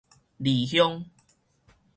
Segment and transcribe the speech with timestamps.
[0.39, 1.05] 離鄉